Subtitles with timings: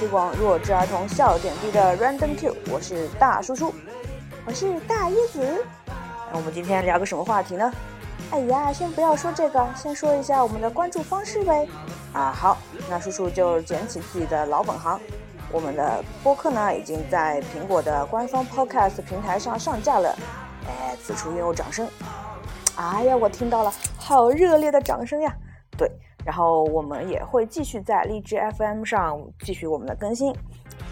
[0.00, 3.74] 推广弱智儿童笑点低的 Random Q，我是大叔叔，
[4.46, 5.62] 我是大椰子。
[6.32, 7.70] 那我们今天聊个什么话题呢？
[8.30, 11.68] 哎呀，先不要说这个，先说一下我们的关注方式呗。
[12.14, 12.56] 啊，好，
[12.88, 14.98] 那叔叔就捡起自己的老本行，
[15.52, 20.16] 我们的播客呢已经在苹果的官方 Podcast 平台上上架了。
[20.66, 21.86] 哎，此处应有掌声。
[22.76, 25.30] 哎呀，我听到了，好热烈的掌声呀！
[25.76, 25.92] 对。
[26.24, 30.34] 然后我们也会继续在荔枝 FM 上继续我们的更新，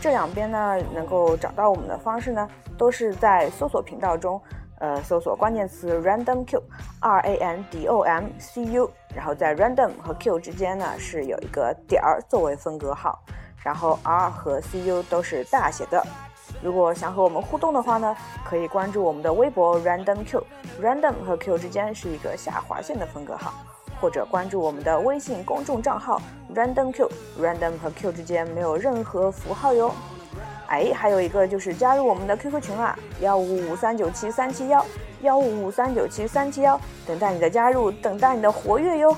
[0.01, 4.41] 这两边呢能够找到我们的方式呢，都是在搜索频道中，
[4.81, 13.19] 呃，搜索关键词 Random Q，R A N D O M C U，然后在 Random 和 Q 之间呢是有一个点儿作为分隔号，
[13.63, 16.03] 然后 R 和 C U 都是大写的。
[16.63, 23.53] 如果想和我们互动的话呢，可以关注我们的微博 Random Q，Random 和 Q 之间是一个下划线的分隔号。
[24.01, 26.21] 或者关注我们的微信公众账号
[26.55, 29.93] Random Q，Random 和 Q 之间没有任何符号哟。
[30.69, 34.85] 哎，还有一个就是加入我们的 QQ 群啦，幺五五三九七三七幺，
[35.23, 39.17] 幺五五三九七三七幺，等待你的加入，等待你的活跃哟。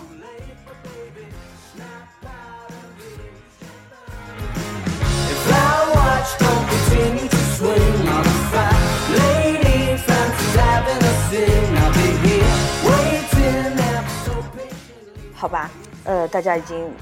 [15.40, 15.70] 好吧，
[16.04, 16.94] 呃，大家已经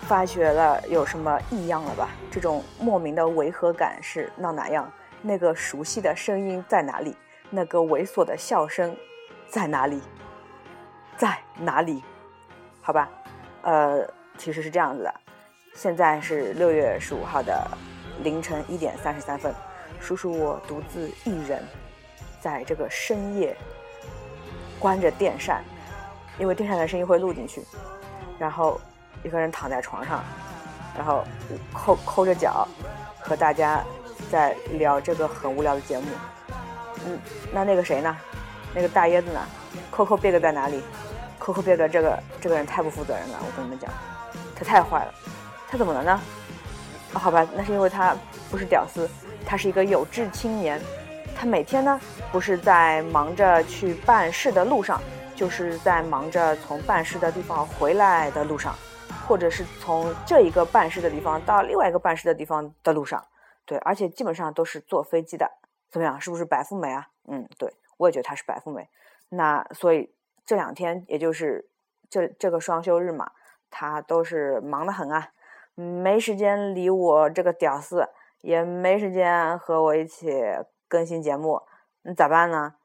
[0.00, 2.10] 发觉了有什么异样了吧？
[2.30, 4.92] 这种莫名的违和感是闹哪样？
[5.22, 7.16] 那个熟悉的声音在哪里？
[7.48, 8.94] 那个猥琐的笑声
[9.48, 10.02] 在哪里？
[11.16, 12.04] 在哪里？
[12.82, 13.08] 好吧，
[13.62, 15.14] 呃，其实是这样子的，
[15.72, 17.66] 现在是六月十五号的
[18.22, 19.54] 凌晨一点三十三分，
[19.98, 21.64] 叔叔我独自一人
[22.42, 23.56] 在这个深夜
[24.78, 25.64] 关着电扇。
[26.38, 27.62] 因为电扇的声音会录进去，
[28.38, 28.80] 然后
[29.22, 30.22] 一个人躺在床上，
[30.96, 31.24] 然后
[31.72, 32.66] 抠抠着脚，
[33.20, 33.82] 和大家
[34.30, 36.06] 在聊这个很无聊的节目。
[37.06, 37.18] 嗯，
[37.52, 38.16] 那那个谁呢？
[38.74, 39.40] 那个大椰子呢
[39.90, 40.82] ？Coco Big 在哪里
[41.40, 43.90] ？Coco Big 这个这个人太不负责任了，我跟你们讲，
[44.54, 45.14] 他太坏了。
[45.68, 46.20] 他怎么了呢？
[47.14, 48.14] 啊，好吧，那是因为他
[48.50, 49.08] 不是屌丝，
[49.46, 50.80] 他是一个有志青年。
[51.38, 55.00] 他每天呢，不是在忙着去办事的路上。
[55.36, 58.74] 就是在忙着从办事的地方回来的路上，
[59.28, 63.22] 或者是从这一个办事的地方到另外一个办事的地方的路上，
[63.66, 65.46] 对，而且基本上都是坐飞机的，
[65.90, 66.18] 怎么样？
[66.18, 67.08] 是不是白富美啊？
[67.28, 68.88] 嗯，对，我也觉得她是白富美。
[69.28, 70.10] 那所以
[70.46, 71.68] 这两天，也就是
[72.08, 73.30] 这这个双休日嘛，
[73.70, 75.28] 她都是忙得很啊，
[75.74, 78.08] 没时间理我这个屌丝，
[78.40, 80.32] 也没时间和我一起
[80.88, 81.60] 更新节目，
[82.02, 82.76] 那咋办呢？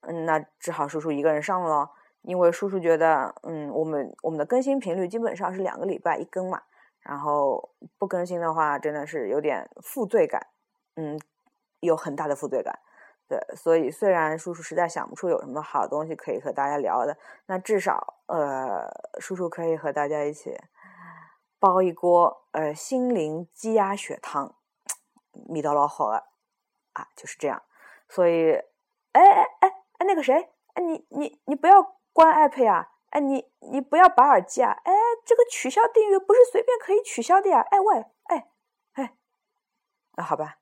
[0.00, 1.90] 嗯，那只好叔叔一个人上了喽。
[2.22, 6.62] 因为叔叔觉得，嗯，我们我们的更新频率基本上是两个礼拜一更嘛，
[7.00, 10.46] 然后不更新的话，真的是有点负罪感，
[10.96, 11.18] 嗯，
[11.80, 12.78] 有很大的负罪感。
[13.28, 18.90] 对，所以虽然叔叔实在想不出有什么好东西可以和大家聊的，那至少，呃，
[19.20, 20.58] 叔叔可以和大家一起
[21.58, 24.54] 煲一锅，呃，心灵鸡鸭血汤，
[25.48, 26.30] 味道老好了，
[26.94, 27.62] 啊，就是这样。
[28.08, 28.52] 所以，
[29.12, 29.68] 哎哎哎
[29.98, 31.97] 哎，那个谁，哎，你你你不要。
[32.18, 32.88] 关 iPad 啊！
[33.10, 34.72] 哎，你你不要拔耳机啊！
[34.82, 34.92] 哎，
[35.24, 37.64] 这个取消订阅不是随便可以取消的呀！
[37.70, 38.48] 哎喂，哎
[38.94, 39.14] 哎，
[40.16, 40.56] 那好吧，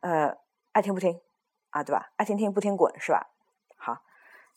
[0.00, 0.38] 呃，
[0.72, 1.20] 爱听不听
[1.68, 2.12] 啊，对吧？
[2.16, 3.28] 爱听听不听滚是吧？
[3.76, 3.98] 好，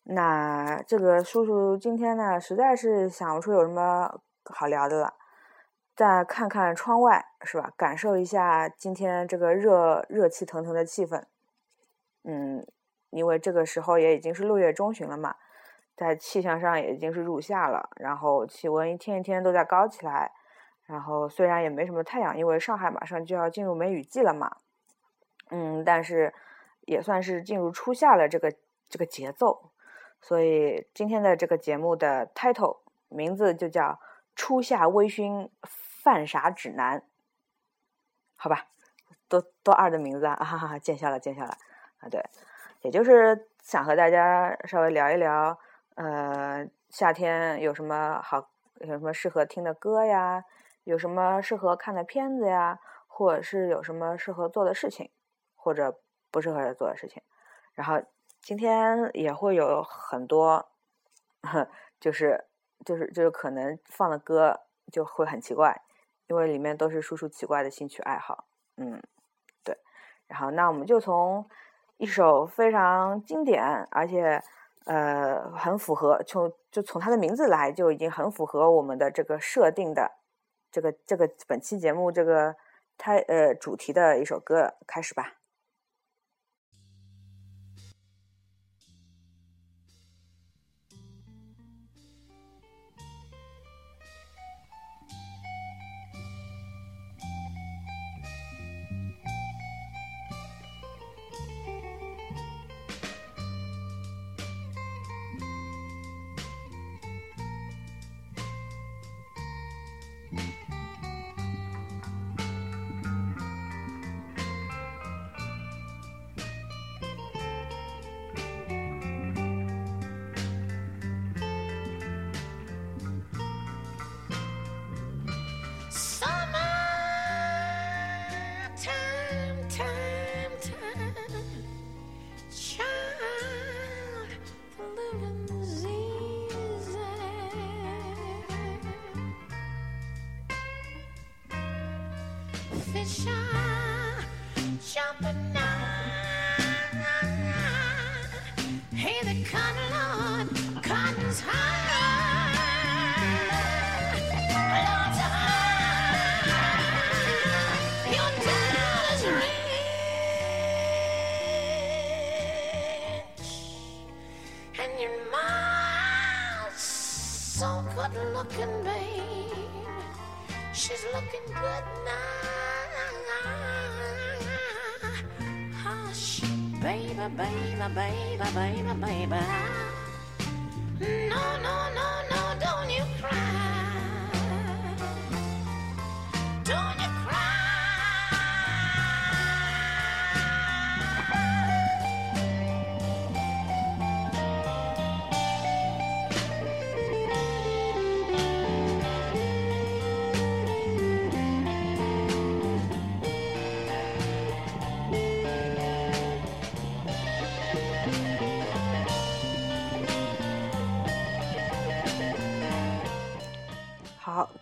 [0.03, 5.15] 那这个叔叔今天呢，实在是想不出有什么好聊的了。
[5.93, 7.73] 再看看窗外是吧？
[7.75, 11.21] 感受一下今天这个热热气腾腾的气氛。
[12.23, 12.65] 嗯，
[13.09, 15.35] 因为这个时候也已经是六月中旬了嘛。
[15.95, 20.31] 在气象上也已经是入夏了，然后气温一天一天都在高起来，
[20.85, 24.57] 然后虽然也没什么太阳，因为上海马上就要进入梅雨季了嘛，
[25.51, 26.33] 嗯，但是
[26.81, 28.53] 也算是进入初夏了这个
[28.89, 29.71] 这个节奏，
[30.19, 33.83] 所以今天的这个节目的 title 名字就叫
[34.35, 36.99] 《初夏微醺犯傻指南》，
[38.35, 38.67] 好吧，
[39.29, 41.57] 多多二的名字啊，哈哈，见笑了见笑了
[41.99, 42.21] 啊，对，
[42.81, 45.57] 也就是想和大家稍微聊一聊。
[45.95, 48.49] 呃，夏天有什么好？
[48.81, 50.43] 有什么适合听的歌呀？
[50.83, 52.79] 有什么适合看的片子呀？
[53.07, 55.09] 或者是有什么适合做的事情，
[55.55, 55.97] 或者
[56.29, 57.23] 不适合做的事情？
[57.73, 58.01] 然后
[58.41, 60.67] 今天也会有很多，
[61.97, 62.43] 就是
[62.83, 64.59] 就是就是可能放的歌
[64.91, 65.81] 就会很奇怪，
[66.27, 68.43] 因为里面都是叔叔奇怪的兴趣爱好。
[68.75, 69.01] 嗯，
[69.63, 69.77] 对。
[70.27, 71.49] 然后那我们就从
[71.95, 74.43] 一首非常经典，而且。
[74.85, 80.11] 呃，很符合，从就从它的名字来就已经很符合我们的这个设定的
[80.71, 82.55] 这个这个本期节目这个
[82.97, 85.33] 它呃主题的一首歌开始吧。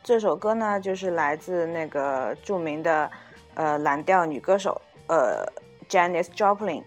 [0.03, 3.09] 这首歌呢，就是来自那个著名的
[3.53, 5.45] 呃蓝调女歌手呃
[5.87, 6.83] Janis Joplin，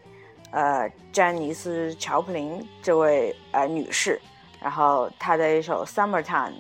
[0.50, 4.20] 呃詹尼斯乔普林这位呃女士，
[4.60, 6.52] 然后她的一首 Summertime，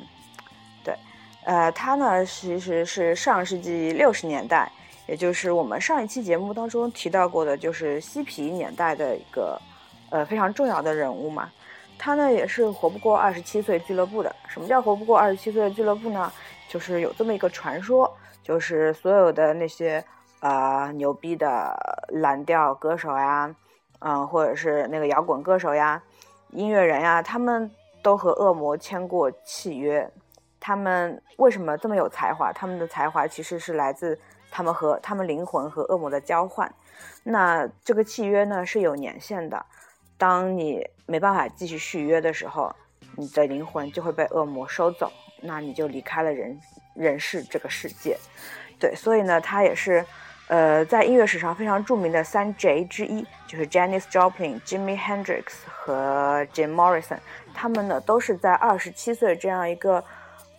[0.82, 0.96] 对，
[1.44, 4.72] 呃她呢其实是上世纪六十年代，
[5.06, 9.60] 也就是我们上一期节目当中提到过的，就是嬉皮年代的一个
[10.08, 11.52] 呃非常重要的人物嘛。
[11.98, 14.34] 他呢也是活不过二十七岁俱乐部的。
[14.48, 16.30] 什么叫活不过二十七岁的俱乐部呢？
[16.68, 20.04] 就是有这么一个传说，就是所有的那些
[20.40, 21.76] 呃牛逼的
[22.08, 23.54] 蓝调歌手呀，
[24.00, 26.02] 嗯、或者是那个摇滚歌手呀、
[26.50, 27.70] 音乐人呀，他们
[28.02, 30.10] 都和恶魔签过契约。
[30.58, 32.52] 他们为什么这么有才华？
[32.52, 34.18] 他们的才华其实是来自
[34.50, 36.72] 他们和他们灵魂和恶魔的交换。
[37.22, 39.64] 那这个契约呢是有年限的。
[40.18, 42.74] 当你没办法继续续约的时候，
[43.16, 46.60] 你的灵魂就会被恶魔收走，那你就离开了人
[46.94, 48.16] 人世这个世界。
[48.78, 50.04] 对，所以呢，他也是，
[50.48, 57.18] 呃，在音乐史上非常著名的三 J 之一，就是 Janis Joplin、Jimi Hendrix 和 Jim Morrison，
[57.54, 60.02] 他们呢都是在二十七岁这样一个，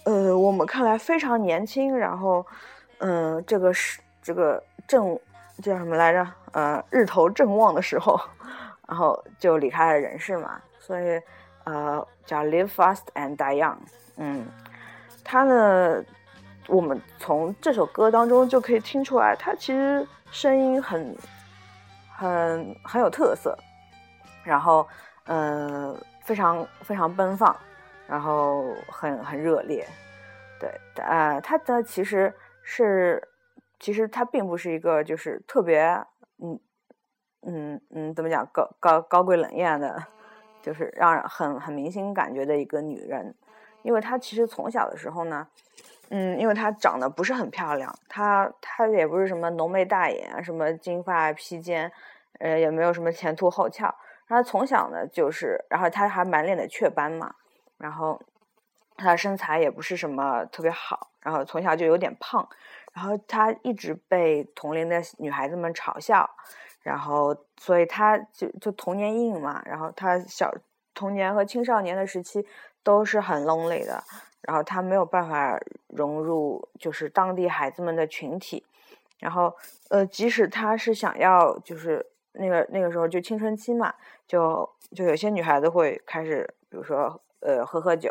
[0.05, 2.45] 呃，我们看来非常年轻，然后，
[2.99, 5.19] 嗯、这个是这个正
[5.61, 6.27] 叫什么来着？
[6.53, 8.19] 呃，日头正旺的时候。
[8.89, 11.21] 然后就离开了人世嘛，所以
[11.65, 13.75] 呃叫 live fast and die young。
[14.15, 14.47] 嗯，
[15.27, 16.03] 他呢，
[16.67, 21.15] 我们从这首歌当中就可以听出来，他其实声音很
[22.15, 23.57] 很很有特色，
[24.43, 24.87] 然后
[25.25, 27.53] 嗯、呃、非常非常奔放，
[28.07, 29.85] 然后很很热烈。
[30.59, 30.71] 对，
[31.03, 33.21] 呃，他的其实是
[33.79, 35.83] 其实他并不是一个就是特别
[36.41, 36.59] 嗯。
[37.49, 40.03] 嗯嗯，怎么讲高高高贵冷艳的，
[40.61, 43.33] 就是让人很很明星感觉的一个女人，
[43.87, 45.47] 因为她其实从小的时候呢，
[46.09, 51.89] 嗯，因为她长得不是很漂亮，她她也不是什么浓眉大眼，什么金发披肩，
[52.39, 53.95] 呃，也没有什么前凸后翘，
[54.27, 57.33] 她从小呢就是，然后她还满脸的雀斑嘛，
[57.77, 58.21] 然后
[58.97, 62.45] 她身材也不是什么特别好，然后从小就有点胖，
[62.91, 66.29] 然后她一直被同龄的女孩子们嘲笑。
[66.83, 70.49] 然后，所以他就就童年阴影嘛，然后他小
[70.93, 72.47] 童年和青少年的时期
[72.87, 74.01] 都是很 lonely 的，
[74.43, 78.65] 然后他没有办法融入就是当地孩子们的群体，
[79.19, 79.53] 然后
[79.89, 83.93] 呃，即使他是想要就是那个那个时候就青春期嘛，
[84.25, 88.09] 就就有些女孩子会开始，比如说呃喝喝酒，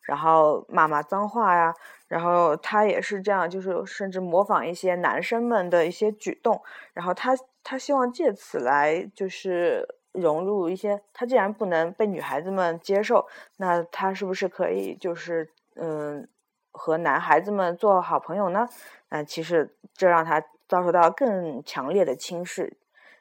[0.00, 1.74] 然后骂骂脏话呀，
[2.08, 6.62] 然后他也是这样，就是甚至模仿一些男生们的一些举动，
[6.94, 13.26] 然后他他希望借此来就是融入一些，他既然不能被女孩子们接受，
[13.58, 16.26] 那他是不是可以就是嗯
[16.72, 18.68] 和男孩子们做好朋友呢？
[19.10, 22.76] 嗯，其实这让他遭受到更强烈的轻视，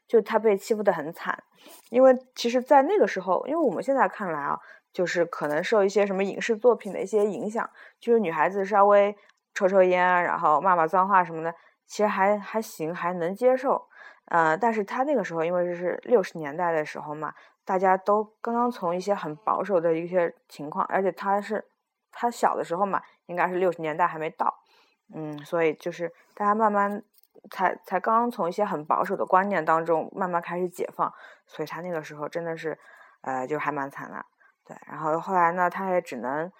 [0.07, 1.43] 就他被欺负的很惨，
[1.89, 4.59] 因为其实，在那个时候，因为我们现在看来啊，
[4.91, 7.69] 就是可能受一些什么影视作品的一些影响，
[7.99, 9.15] 就是女孩子稍微
[9.53, 11.53] 抽抽烟，然后骂骂脏话什么的，
[11.85, 13.87] 其实还还行，还能接受。
[14.33, 21.63] 呃，但是他那个时候，因为是六十年代的时候嘛，大家都刚刚从一些很保守的一些情况，而且他是
[22.11, 24.55] 他小的时候嘛，应该是六十年代还没到。
[25.13, 27.03] 嗯，所以就是大家慢慢
[27.51, 31.13] 才才刚刚从一些很保守的观念当中慢慢开始解放，
[31.45, 32.75] 所以他那个时候真的是，
[33.21, 34.25] 呃，就还蛮惨的，
[34.65, 34.75] 对。
[34.87, 36.51] 然后后来呢，他也只能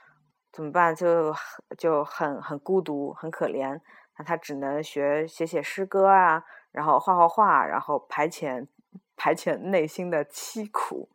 [0.52, 0.94] 怎么办？
[0.94, 1.34] 就
[1.76, 3.82] 就很很孤独，很可怜。
[4.16, 8.68] 那他只能学写写诗歌啊，然后画画画，然后排遣
[9.16, 11.08] 排遣内心的凄苦，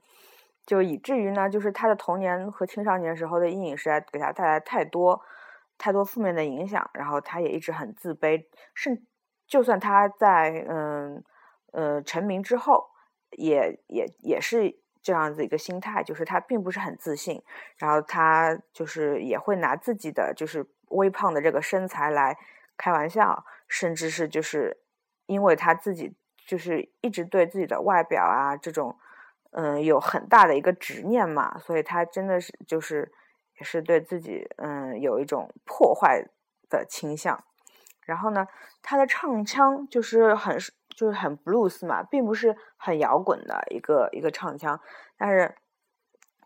[0.65, 5.23] 就以至于呢，就是他的童年和青少年时候的阴影实在给他带来太多。
[5.81, 9.07] 太多负面的影响，然后他也一直很自卑，甚
[9.47, 11.23] 就算他在嗯
[11.71, 12.91] 呃成名之后，
[13.37, 17.41] 也也也是这样子一个心态，就是他并不是很自信，
[17.77, 22.37] 然后他就是也会拿自己的就是微胖的这个身材来
[22.77, 24.79] 开玩笑，甚至是就是
[25.29, 26.13] 因为他自己
[26.45, 28.99] 就是一直对自己的外表啊这种
[29.53, 33.13] 嗯有很大的一个执念嘛，所以他真的是就是。
[33.61, 36.25] 也是对自己嗯有一种破坏
[36.71, 37.43] 的倾向，
[38.03, 38.47] 然后呢，
[38.83, 40.57] 他的唱腔就是很
[40.91, 44.81] 就是很 blues 嘛，并不是很摇滚的一个一个唱腔，
[45.17, 45.57] 但是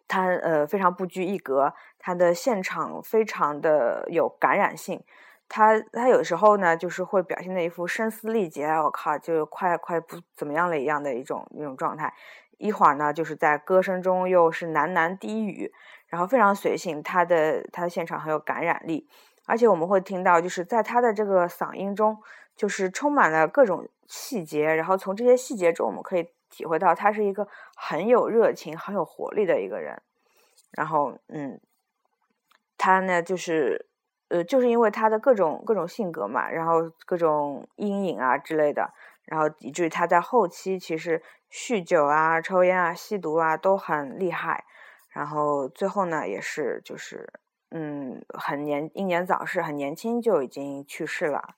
[0.09, 5.05] 他呃非常不拘一格，他的现场非常的有感染性，
[5.53, 12.11] 他他有时候呢就是会表现的一副声嘶力竭，我靠，就快快不怎么样了一样的一种一种状态，
[12.57, 15.71] 一会儿呢就是在歌声中又是喃喃低语。
[16.09, 19.09] 然后非常随性，他的他的现场很有感染力，
[19.47, 22.19] 而且我们会听到，就是在他的这个嗓音中，
[22.55, 30.03] 就是充满了各种细节，然后从这些细节中，我们可以体会到他是一个很有热情、很有活力的一个人。
[30.73, 31.59] 然后，嗯，
[32.77, 33.87] 他呢，就是
[34.33, 38.91] 呃，就是因为他的各种各种性格嘛，然后各种阴影啊之类的，
[39.27, 44.65] 然后以至于他在后期其实酗酒啊、抽烟啊、吸毒啊都很厉害。
[45.11, 47.31] 然后最后呢，也是就是，
[47.73, 51.57] 嗯，很年英年早逝，很年轻就已经去世了。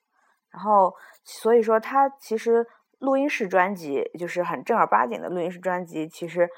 [0.50, 2.66] 然后所以说他其实
[2.98, 6.50] 录音室专辑就是很正儿八经的录音室专辑，其实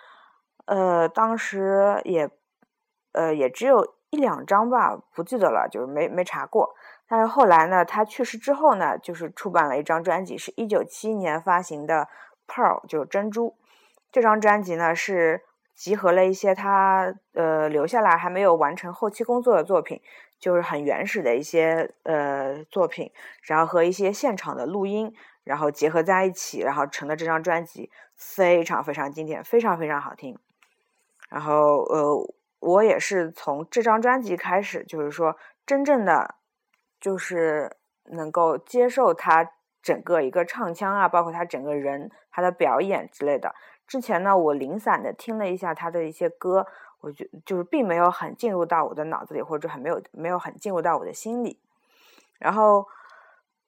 [0.65, 2.31] 呃当时也
[3.13, 6.75] 呃也只有两张吧，不记得了，就是没没查过。
[7.09, 12.09] 但是后来呢，他去世之后呢，就是出版了一张专辑，是一九七一年发行的
[12.53, 13.57] 《Pearl》，就是珍珠。
[14.11, 15.43] 这张专辑呢是。
[15.77, 20.01] 集合了一些他呃留下来还没有完成后期工作的作品，
[20.41, 30.39] 就是很原始的一些呃作品，然后和一些现场的录音，然后结合在一起，然后成了这张专辑，非常非常经典，非常非常好听。
[31.29, 36.37] 然后呃，我也是从这张专辑开始，就是说真正的
[37.01, 39.51] 就是能够接受他
[39.83, 43.55] 整个一个唱腔啊，包括他整个人他的表演之类的。
[43.87, 46.67] 之前呢，我零散的听了一下他的一些歌，
[47.01, 51.61] 我觉就是并没有很进入到我的脑子里，或者很没有没有很进入到我的心里。
[52.39, 52.87] 然后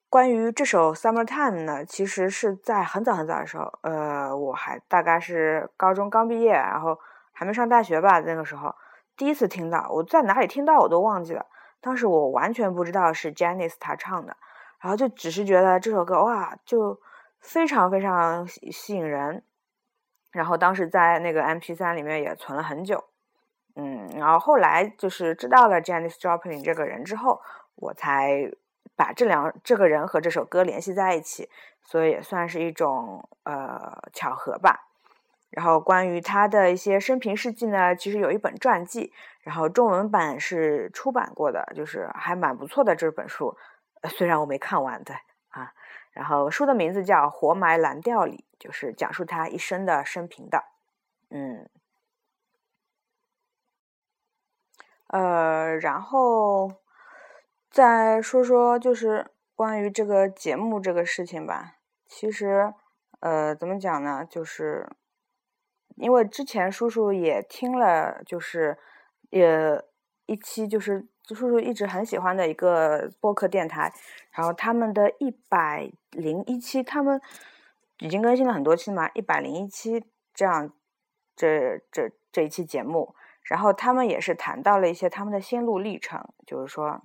[0.09, 6.99] 关于这首《Summertime》呢，其实是在很早很早的时候，呃，我还大概是高中刚毕业，然后
[7.39, 8.75] 还没上大学吧，那个时候
[9.15, 11.45] 第一次听到，我在哪里听到我都忘记了。
[11.79, 14.35] 当时我完全不知道是 Janice 她唱的，
[14.81, 16.99] 然后就只是觉得这首歌哇，就
[17.39, 19.45] 非常非常吸引人。
[20.33, 23.05] 然后当时在那个 M P 三里面也存了很久，
[23.77, 27.39] 嗯，然后后来就是知道了 Janis Joplin 这个人之后，
[27.75, 28.51] 我才
[28.97, 31.49] 把这两这个人和这首歌联系在一起，
[31.85, 34.88] 所以也算是一种呃巧合吧。
[35.49, 43.57] 然后关于他的一些生平事迹呢，其实有一本传记，然后中文版是出版过的，就是还蛮不错的这本书，
[44.09, 45.15] 虽然我没看完，对
[45.49, 45.73] 啊。
[46.11, 50.65] 然后书的名字叫《活埋蓝调里》，就是讲述他一生的生平的。
[51.29, 51.69] 嗯，
[55.07, 56.73] 呃，然后
[57.69, 61.75] 再说说就是关于这个节目这个事情吧。
[62.07, 62.73] 其实，
[63.19, 64.25] 呃，怎么讲呢？
[64.27, 64.89] 就是
[65.99, 68.77] 因为之前叔叔也听了，就是
[69.29, 69.83] 也
[70.25, 73.93] 一期就是叔叔一直很喜欢的一个播客电台，
[74.31, 77.21] 然后他们的一百零一期，他们
[77.99, 80.03] 已经更新了很多期嘛，一百零一期
[80.33, 80.71] 这样，
[81.35, 83.13] 这这这一期节目，
[83.43, 87.01] 然后他们也是谈到了一些他们的心路历程，就是说，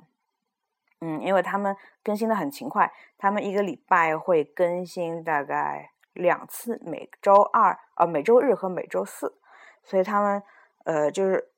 [1.00, 9.34] 嗯，因为他们更新的很勤快，他们一个礼拜会更新大概两次，每周二呃每周日和每周四，
[9.82, 10.42] 所以他们
[10.84, 11.50] 呃就是。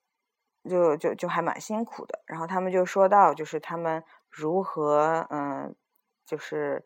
[0.68, 5.72] 就就就还蛮辛苦的，然后他们就说到，就是他们如何嗯，
[6.24, 6.84] 就是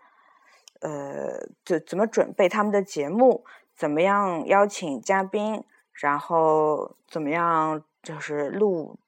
[0.82, 3.42] 呃，怎怎么准备他们的节目，
[3.74, 8.98] 怎么样邀请嘉宾，然后怎么样就是录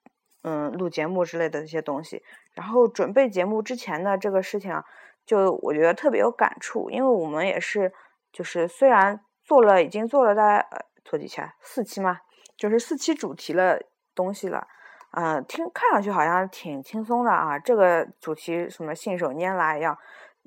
[0.40, 2.22] 嗯录节目之类的这些东西。
[2.54, 4.82] 然后准备节目之前的这个事情啊，
[5.26, 7.92] 就我觉得特别有感触，因为我们也是
[8.32, 12.20] 就是虽然做了已经做了大概呃做几期啊四期嘛，
[12.56, 13.78] 就是四期主题了。
[14.14, 14.68] 东西了，
[15.12, 17.58] 嗯，听看上去好像挺轻松的啊。
[17.58, 19.96] 这个主题什么信手拈来一样，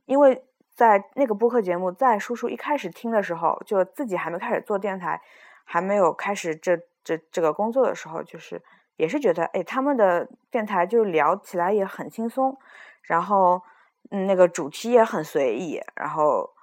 [0.05, 5.19] 因为在那个播客节目，在叔叔一开始听的时候，就自己还没开始做电台，
[5.63, 8.61] 还没有开始这这这个工作的时候，就是
[8.97, 12.55] 也是觉得，哎，他们的电台就聊起来也很轻松，
[13.01, 13.59] 然后
[14.11, 16.53] 嗯，那个主题也很随意，然后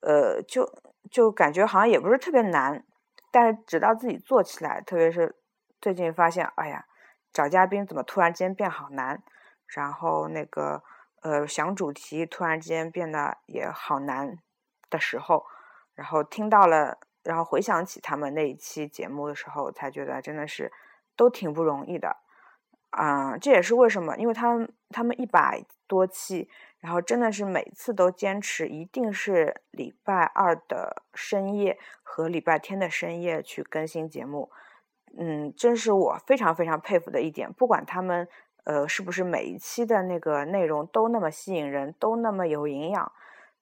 [0.00, 0.70] 呃，就
[1.10, 2.84] 就感觉好像也不是特别难，
[3.30, 5.36] 但是直到自己做起来，特别是。
[5.80, 6.84] 最近发现，哎呀，
[7.32, 9.22] 找嘉宾怎么突然间变好难？
[9.66, 10.82] 然后那个
[11.22, 14.36] 呃，想主题突然之间变得也好难
[14.90, 15.46] 的时候，
[15.94, 20.70] 然后听到了，然后回想起他们那一期节目的时候，才觉得真的是
[21.16, 22.18] 都挺不容易的。
[22.90, 34.50] 啊，这也是为什么，因为他们他们一百多期，然后真的是每次都坚持，一定是礼拜二的深夜和礼拜天的深夜去更新节目。
[35.18, 37.52] 嗯，这是我非常非常佩服的一点。
[37.52, 38.26] 不管他们
[38.64, 43.12] 呃是不是每一期的那个内容都那么吸引人，都那么有营养，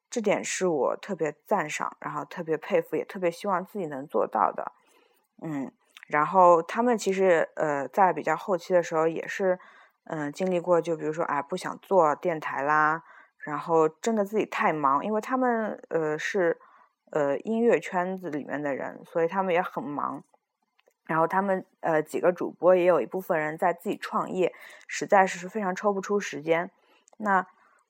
[0.09, 4.73] 这点是我特别赞赏，然后特别佩服，也特别希望自己能做到的。
[5.43, 5.73] 嗯，
[6.07, 9.59] 然后他们其实呃在比较后期的时候也是
[10.11, 13.03] 嗯经历过，就比如说啊不想做电台啦，
[13.39, 16.59] 然后真的自己太忙，因为他们呃是
[17.11, 20.25] 呃音乐圈子里面的人，所以他们也很忙。
[21.07, 24.53] 然后他们呃几个主播也有一部分人在自己创业，
[24.87, 26.71] 实在是是非常抽不出时间。
[27.17, 27.47] 那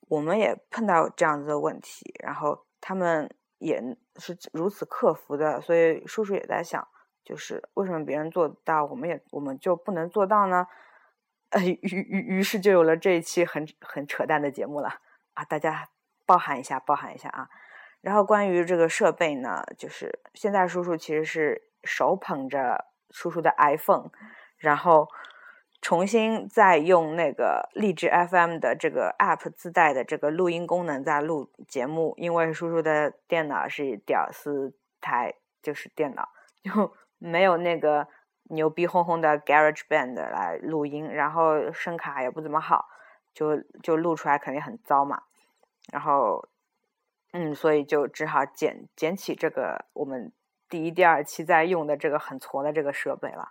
[0.08, 3.28] 我们也碰到这样子的问题，然后他们
[3.58, 5.60] 也是如此克服的。
[5.60, 6.86] 所以叔叔也在想，
[7.24, 10.66] 就是为什么别人做到，我们也我们就不能做到呢？
[11.50, 14.88] 呃，于于于是就有了这一期很很扯淡的节目了
[15.34, 15.44] 啊！
[15.44, 15.88] 大家
[16.26, 17.48] 包涵一下，包涵一下啊。
[18.00, 22.86] 然后关于这个设备呢，就是现在叔叔其实是手捧着。
[23.10, 24.10] 叔叔的 iPhone，
[24.58, 25.08] 然后
[25.80, 35.32] 重新再用那个荔枝 FM 的这个 App 自带的这个录音功能在录节目，因为叔叔的电脑是屌丝台，
[35.62, 36.28] 就是电脑
[36.62, 38.06] 就没有那个
[38.48, 42.86] 牛逼哄哄的 Garage Band 来录音，然后声卡也不怎么好，
[43.32, 45.22] 就就录出来肯定很糟嘛。
[45.92, 46.48] 然后，
[47.32, 50.32] 嗯，所以就只好捡捡起这个我们。
[50.70, 53.48] 第一、第二期在用的这个很矬的这个设备了，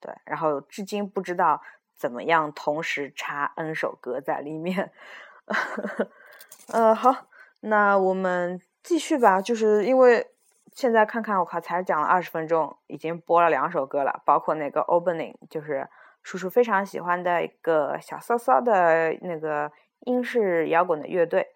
[0.00, 1.62] 对，然后至今不知道
[1.96, 4.92] 怎么样同时插 N 首歌在里面。
[6.68, 7.28] 呃，好，
[7.60, 10.30] 那我们继续吧，就是因为
[10.72, 15.88] 现在看看，我靠，才讲了二十分钟，已经播了两首歌了，包括那个 Opening，就是
[16.22, 21.48] 叔叔非常喜欢的一个小骚骚的那个英式摇滚的乐队，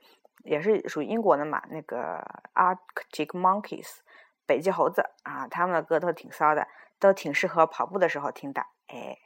[0.45, 3.99] 也是属于英国的嘛，那个 Arctic Monkeys。
[4.45, 6.67] 北极猴子啊，他们的歌都挺骚的，
[6.99, 8.61] 都挺适合跑步的时候听的。
[8.89, 9.17] 哎，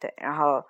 [0.00, 0.64] 对，然后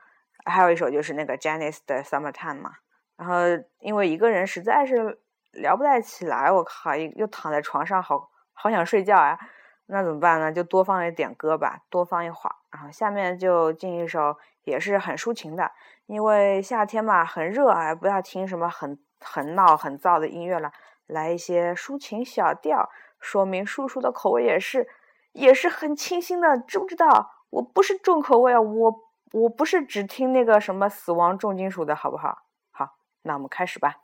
[0.45, 2.73] 还有一首就是那个 Janice 的 Summertime 嘛。
[3.17, 3.37] 然后
[3.79, 5.21] 因为一个人实在是
[5.53, 9.39] 聊不太起来，我靠，又躺在床上，好好想睡觉啊。
[9.87, 10.51] 那怎么办呢？
[10.51, 12.57] 就多放一点歌吧，多放一会儿。
[12.71, 15.71] 然后下面就进一首也是很抒情的，
[16.07, 20.73] 因为夏天嘛，很热啊，不要听什么很很闹很燥的音乐了，
[21.07, 22.89] 来一些抒情小调。
[23.21, 24.89] 说明叔叔的口味也是，
[25.33, 27.31] 也是很清新的，知不知道？
[27.51, 28.95] 我不是重口味啊，我
[29.33, 32.39] 我不是只听那个什么死亡重金属的，好不好？
[32.71, 34.02] 好，那我们开始吧。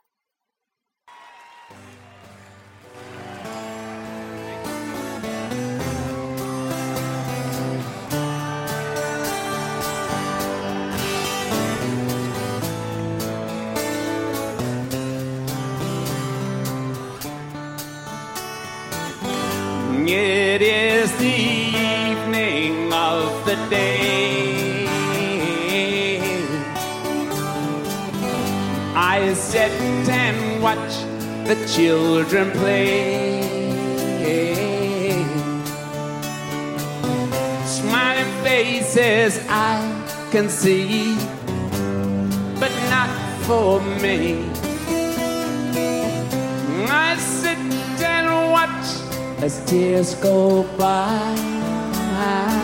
[29.39, 29.71] Sit
[30.09, 30.93] and watch
[31.47, 33.41] the children play.
[37.65, 39.79] Smiling faces I
[40.31, 41.15] can see,
[42.59, 43.09] but not
[43.47, 44.43] for me.
[46.91, 47.57] I sit
[48.03, 48.87] and watch
[49.41, 52.58] as tears go by.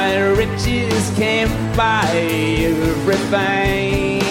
[0.00, 2.06] My riches can't buy
[2.72, 4.22] everything.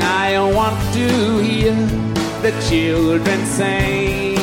[0.00, 1.74] I want to hear
[2.44, 4.38] the children sing.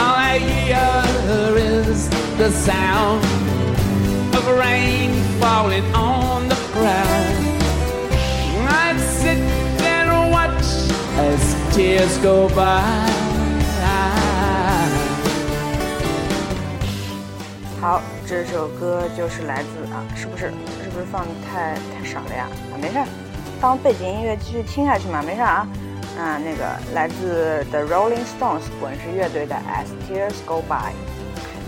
[0.00, 3.24] All I hear is the sound
[4.36, 7.21] of rain falling on the ground.
[11.72, 12.82] Tears go by.
[17.80, 20.52] 好，这首歌就是来自啊，是不是
[20.84, 22.46] 是不是放的太太少了呀？
[22.72, 23.06] 啊，没事儿，
[23.58, 25.66] 当背景音乐继续听下去嘛，没事儿啊。
[26.18, 30.92] 啊，那个来自 The Rolling Stones 滚石乐队的 As Tears Go By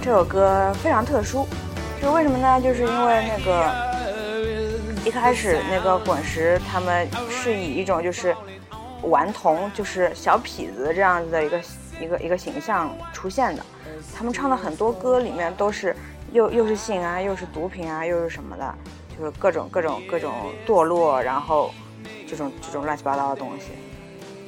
[0.02, 1.48] 这首歌非常特殊，
[1.98, 2.60] 就是为什么呢？
[2.60, 3.72] 就是因为那个
[5.02, 8.36] 一开始那个滚石他们是以一种就是
[9.04, 11.60] 顽童，就是小痞子这样子的一个
[12.00, 13.64] 一个一个形象出现的。
[14.16, 15.94] 他们唱的很多歌里面都是
[16.32, 18.74] 又又是性啊，又是毒品啊，又是什么的，
[19.18, 20.32] 就是各种各种各种
[20.66, 21.72] 堕落，然后
[22.26, 23.72] 这种这种乱七八糟的东西。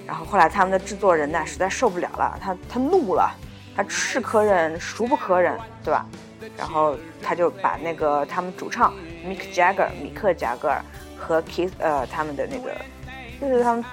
[0.07, 3.31] 然后后来他们的制作人呢实在受不了了，他他怒了，
[3.75, 6.07] 他是可忍孰不可忍，对吧？
[6.57, 8.95] 然后他就把那个他们主唱
[9.27, 10.81] Mick Jagger 米克贾格尔
[11.19, 12.73] 和 Keith 呃他们的那个
[13.41, 13.85] 就是他们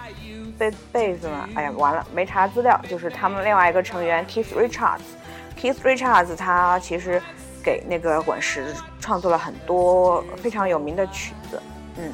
[0.57, 5.01] 贝贝斯嘛，哎呀完了没查资料，就是他们另外一个成员 Keith Richards。
[5.59, 7.21] Keith Richards 他其实
[7.63, 11.61] 给那个滚石创作了很多非常有名的曲子，
[11.97, 12.11] 嗯，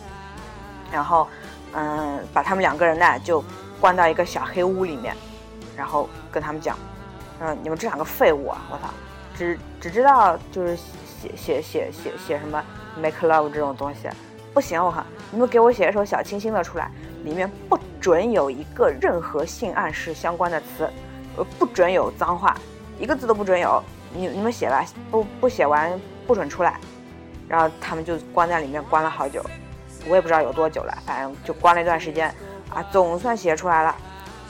[0.92, 1.28] 然后
[1.74, 3.44] 嗯把他们两个人呢就
[3.80, 5.16] 关到一个小黑屋里面，
[5.76, 6.78] 然后跟他们讲，
[7.40, 8.94] 嗯你们这两个废物啊，我操，
[9.36, 12.64] 只只知道就是写写写写写什么
[12.98, 14.10] make love 这种东西，
[14.54, 16.92] 不行我靠，你们给我写一首小清新的出来，
[17.24, 20.90] 里面不准有一个任何性暗示相关的词，
[21.38, 22.56] 呃不准有脏话。
[23.00, 23.82] 一个字都不准有，
[24.14, 26.80] 你你们写吧，不不写完不准出来。
[27.48, 29.44] 然后他们就关在里面关了好久，
[30.08, 32.34] 我也不知道有多久了，反正就关了一段时间
[32.70, 33.96] 啊，总算写出来了。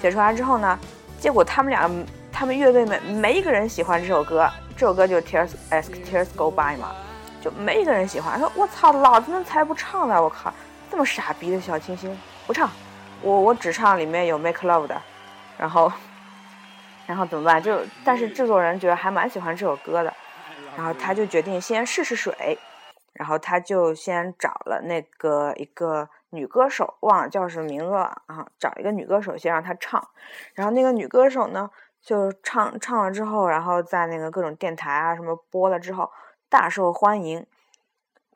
[0.02, 0.80] 写出来之后呢，
[1.20, 1.90] 结果他们俩
[2.32, 6.96] 他们乐队们没一个人喜欢这首歌，这首歌就 Tears as Tears Go By 嘛，
[7.42, 8.40] 就没一个人喜欢。
[8.40, 10.22] 说我操，老子们才不唱呢！
[10.22, 10.54] 我靠，
[10.90, 12.18] 这么傻逼的小清新
[12.50, 12.68] 不唱，
[13.22, 15.00] 我我只唱里面有 Make Love 的，
[15.56, 15.92] 然后。
[17.06, 17.62] 然后怎么办？
[17.62, 20.12] 就但是制作人觉得还蛮喜欢这首歌的，
[20.76, 22.58] 然后他就决定先试试水，
[23.14, 30.08] 然后他就先找了那个一个女歌手，忘了叫什么名字了啊，找一个女歌手先让她唱，
[30.54, 36.12] 然后那个女歌手呢就唱唱了之后，然后在那个各种电台啊什么播了之后
[36.48, 37.44] 大受欢迎，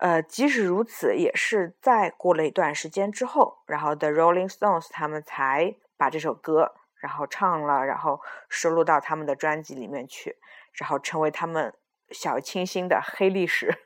[0.03, 6.73] 呃，即使如此，也是在过了一段时间之后，然后 The Rolling Stones 他们才把这首歌。
[7.03, 10.37] 然后唱了，然后收录到他们的专辑里面去，
[10.71, 11.73] 然后成为他们
[12.11, 13.77] 小清新的黑历史。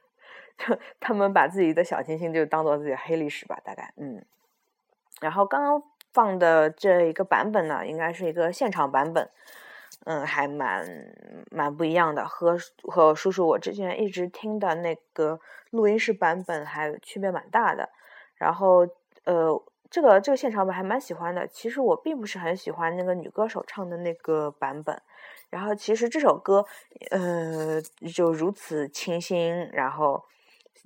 [1.01, 4.23] 他们把自己的小清新就当做自己的黑历史吧，大概嗯。
[5.19, 5.81] 然后刚刚
[6.13, 9.27] 放的这一个版本呢，应该是一个现场版本，
[10.05, 10.85] 嗯，还蛮
[11.51, 15.39] 蛮不一样的，和和叔叔我之前一直听的那个
[15.71, 17.89] 录音室版本还区别蛮大的。
[18.35, 18.87] 然后
[19.25, 19.63] 呃。
[19.89, 21.47] 这个这个现场版还蛮喜欢的。
[21.47, 25.01] 其实我并不是很喜欢那个女歌手唱的那个版本。
[25.49, 26.65] 然后其实这首歌，
[27.09, 27.81] 呃，
[28.13, 30.25] 就如此清新，然后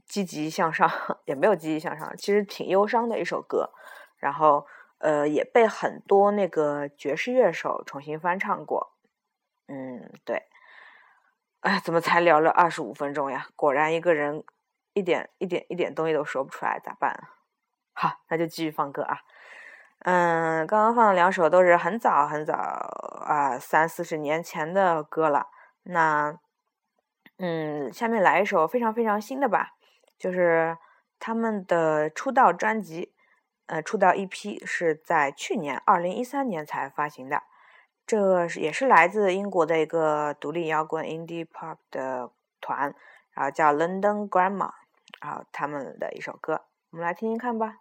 [0.05, 0.87] 积极向上，
[1.25, 3.71] 也没有积极向上，其实挺忧伤的一首歌。
[4.17, 4.67] 然后
[4.99, 8.91] 呃，也被很多那个爵士乐手重新翻唱过。
[9.71, 10.43] 嗯，对。
[11.61, 13.47] 哎，怎么才聊了二十五分钟呀？
[13.55, 14.43] 果然一个人
[14.93, 17.27] 一点一点一点东西都说不出来，咋办？
[17.93, 19.19] 好，那就继续放歌啊。
[19.99, 25.47] 嗯，刚刚放的两首都是很早很早啊，三四十年前的歌了。
[25.83, 26.37] 那，
[27.37, 29.75] 嗯，下面来一首非常非常新的吧，
[30.17, 30.77] 就是
[31.19, 33.13] 他们的出道专辑，
[33.67, 37.43] 呃，出道 EP 是在去年二零一三年才发行的。
[38.05, 42.93] 这是也是来自英国的一个独立摇滚 indie pop 的团，
[43.31, 44.71] 然后叫 London Grammar，
[45.21, 47.77] 然后他们的一首歌，我们来听听看吧。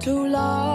[0.00, 0.67] Too long.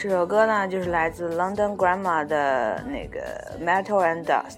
[0.00, 3.20] 这首歌呢就是来自 London Grammar 的那个
[3.62, 4.56] Metal and Dust，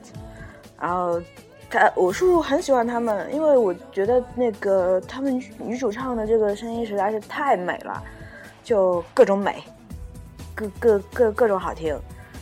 [0.81, 1.21] 然后
[1.69, 8.01] 他我叔叔很喜欢他们，因为我觉得那个他们女主唱的这个声音实在是太美了，
[8.63, 9.65] 就各种美，
[10.55, 11.99] 各各各各种好听。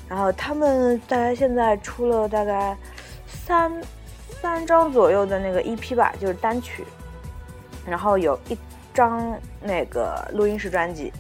[0.06, 2.76] 然后他们大概现在出了大概
[3.26, 3.72] 三
[4.42, 6.84] 三张左右的那个 EP 吧，就是单曲，
[7.86, 8.58] 然后有一
[8.92, 11.10] 张那个录音室专辑。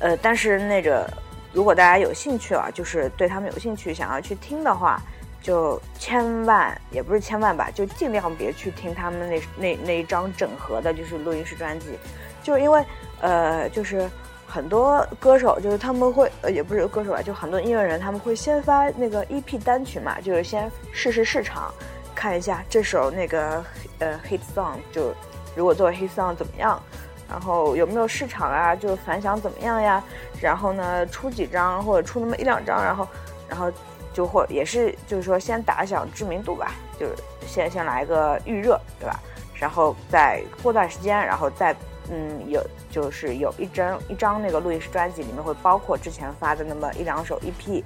[0.00, 1.08] 呃，但是那个，
[1.52, 5.02] 如果大家有兴趣啊，就是对他们有兴趣，想要去听的话，
[5.42, 11.98] 就千万也不是千万吧，就尽量别去听他们那那那一张整合的，就是录音室专辑，
[12.42, 12.84] 就因为
[13.20, 14.08] 呃，就是
[14.46, 21.74] 很多歌手，就是他们会呃，也不是歌手吧，就很多音乐人他们会先发那个 EP 单曲嘛，就是先试试市场，
[22.14, 23.64] 看一下这首那个
[23.98, 25.12] 呃 hit song 就
[25.56, 26.80] 如果作为 hit song 怎么样。
[27.28, 28.74] 然后有没有市场啊？
[28.74, 30.02] 就反响怎么样呀？
[30.40, 33.06] 然后呢，出几张或者出那么一两张，然后，
[33.48, 33.70] 然后
[34.14, 37.14] 就会也是就是说先打响知名度吧，就是
[37.46, 39.20] 先先来个预热，对吧？
[39.54, 41.74] 然后再过段时间，然后再
[42.10, 47.84] 嗯有就是有一张一张那个录音室专辑里面会包括之前发的那么一两首 EP，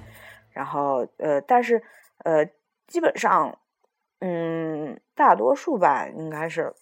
[0.53, 1.83] 然后呃但是
[2.25, 2.47] 呃
[2.87, 3.59] 基本上
[4.21, 6.73] 嗯大多数吧应该是。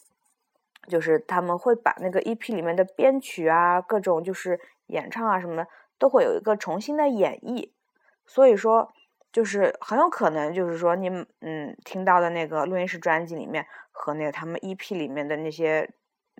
[0.88, 5.66] 就是他们会把那个 EP 里面的编曲啊，各种就是演唱啊什么的，
[5.98, 7.70] 都会有一个重新的演绎。
[8.26, 8.92] 所以说，
[9.32, 11.08] 就是很有可能就是说你
[11.40, 15.90] 嗯听到的那个录音室专辑里面和那个他们 EP 里面的那些。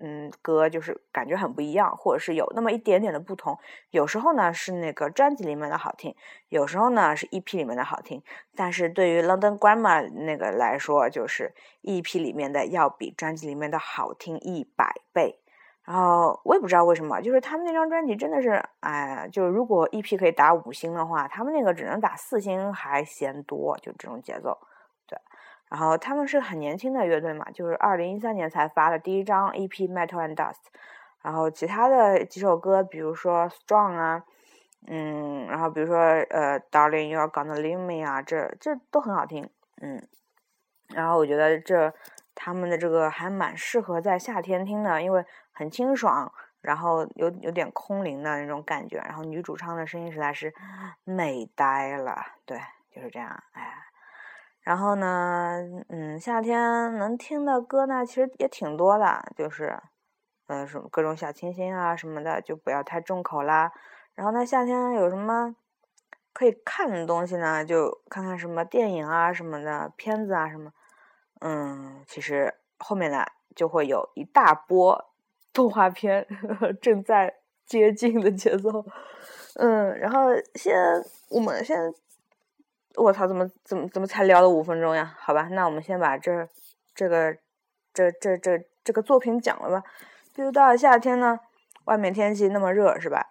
[0.03, 3.57] 嗯，歌就是感觉很不一样，或者是有那么一点点的不同。
[3.91, 6.15] 有时候呢是那个专辑里面的好听，
[6.49, 8.21] 有时候呢是 EP 里面的好听。
[8.55, 15.37] 但是对于 London Grammar 那个来说，就是 EP 里面的要比专辑里面的好听一百倍。
[15.83, 24.57] 然后我也不知道为什么，就是他们那张专辑真的是，哎，就是如果 EP 可以打五星的话，他们那个只能打四星还嫌多，就这种节奏。
[25.71, 30.55] 然后他们是很年轻的乐队嘛，就是二零一三年才发的第一张 EP《Metal and Dust》，
[31.21, 34.21] 然后其他的几首歌，比如说《Strong》啊，
[34.87, 39.49] 嗯，然后比如说呃《Darling You Are Gonna Leave Me》啊，这这都很好听，
[39.81, 40.05] 嗯，
[40.89, 41.93] 然后我觉得这
[42.35, 46.29] 他们的这个还蛮适合在夏天听的，因为很清爽，
[46.59, 50.53] 然后有有点空灵的那种感觉，然后女主唱的声音实在是
[51.05, 52.59] 美呆了，对，
[52.93, 53.77] 就是这样，哎。
[54.61, 55.57] 然后呢，
[55.89, 59.75] 嗯，夏天能听的歌呢，其实也挺多的，就是，
[60.45, 63.71] 嗯，什么各种小清新啊什么的，就不要太重口啦。
[64.13, 65.55] 然后呢，夏天有什么
[66.31, 67.65] 可以看的东西呢？
[67.65, 70.71] 就看看什么电影啊什么的，片子啊什么。
[71.39, 75.09] 嗯，其实后面呢就会有一大波
[75.51, 76.27] 动画片
[76.79, 78.85] 正在接近的节奏。
[79.55, 80.75] 嗯，然后先
[81.31, 81.91] 我们先。
[82.95, 85.15] 我操，怎么怎么怎么才聊了五分钟呀？
[85.17, 86.47] 好吧，那我们先把这
[86.93, 87.35] 这个
[87.93, 89.83] 这这这这个作品讲了吧。
[90.33, 91.39] 就到了夏天呢，
[91.85, 93.27] 外面天气那么热是吧？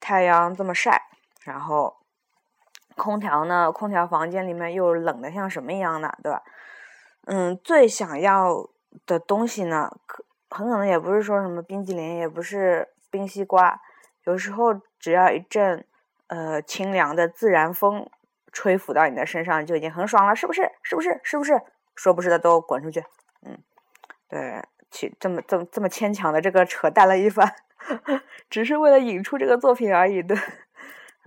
[0.00, 1.02] 太阳这么晒，
[1.44, 1.96] 然后
[2.96, 6.42] 空调呢，空调房间里面又冷的像什么一样的，对吧？
[7.26, 8.68] 嗯，最想要
[9.06, 13.80] 的东西呢，可很可能也不是说什么冰激凌，也不是冰西瓜，
[14.24, 15.86] 有时候只要一阵
[16.26, 18.10] 呃清凉的自然风
[18.52, 20.70] 吹拂到你的身上，就已经很爽了，是不是？
[20.82, 21.20] 是不是？
[21.24, 21.60] 是不是？
[21.96, 23.04] 说不是的都滚出去。
[23.44, 23.58] 嗯，
[24.28, 27.54] 对，去这么这么这么牵强的这个扯淡了一番，
[28.48, 30.36] 只是为了引出这个作品而已的。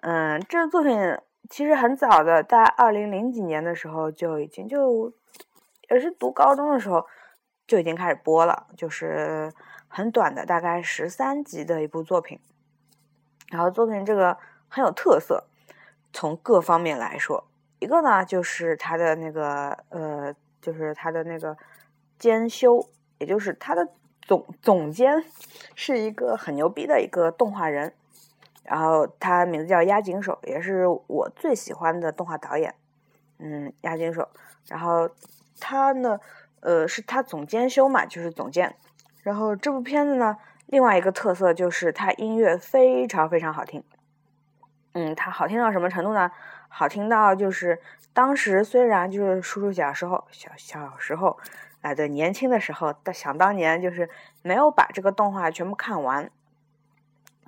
[0.01, 1.17] 嗯，这个作品
[1.49, 5.13] 其实很早的，在二零零几年的时候就已经就
[5.89, 7.05] 也是读高中的时候
[7.67, 9.51] 就已经开始播了，就是
[9.87, 12.39] 很短的，大概十三集的一部作品。
[13.51, 15.47] 然后作品这个很有特色，
[16.15, 17.43] 从各方面来说，
[17.79, 21.57] 一个呢就是它的那个呃，就是它的那个
[22.17, 23.85] 监修，也就是它的
[24.21, 25.21] 总总监
[25.75, 27.93] 是一个很牛逼的一个动画人。
[28.63, 32.73] 然后他名字叫押井守，也是我最喜欢的动画导演。
[33.37, 34.29] 嗯，押井守。
[34.69, 35.09] 然后
[35.59, 36.17] 他呢，
[36.61, 38.73] 呃，是他总监修嘛，就是总监。
[39.21, 43.83] 然后这部片子呢，另外一个特色就是它音乐非常非常好听。
[44.95, 46.31] 嗯，它好听到什么程度呢？
[46.69, 47.81] 好听到就是
[48.13, 51.37] 当时虽然就是叔叔小时候小小时候，
[51.81, 54.09] 啊、对，年轻的时候，但想当年就是
[54.41, 56.31] 没有把这个动画全部看完。